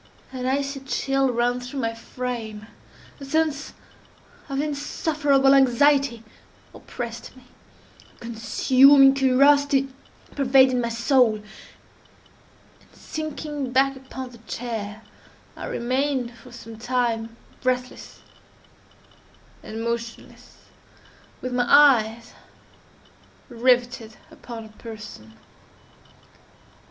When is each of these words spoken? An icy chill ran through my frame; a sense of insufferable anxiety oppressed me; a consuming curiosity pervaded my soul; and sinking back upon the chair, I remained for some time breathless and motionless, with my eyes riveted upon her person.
An 0.31 0.47
icy 0.47 0.79
chill 0.79 1.29
ran 1.31 1.59
through 1.59 1.79
my 1.81 1.93
frame; 1.93 2.65
a 3.19 3.23
sense 3.25 3.73
of 4.49 4.59
insufferable 4.59 5.53
anxiety 5.53 6.23
oppressed 6.73 7.35
me; 7.37 7.43
a 8.15 8.17
consuming 8.19 9.13
curiosity 9.13 9.89
pervaded 10.35 10.81
my 10.81 10.89
soul; 10.89 11.35
and 11.35 11.41
sinking 12.93 13.71
back 13.71 13.95
upon 13.95 14.31
the 14.31 14.39
chair, 14.47 15.03
I 15.55 15.67
remained 15.67 16.33
for 16.35 16.51
some 16.51 16.79
time 16.79 17.37
breathless 17.61 18.21
and 19.61 19.83
motionless, 19.83 20.63
with 21.43 21.53
my 21.53 21.65
eyes 21.67 22.33
riveted 23.49 24.17
upon 24.31 24.63
her 24.63 24.73
person. 24.79 25.33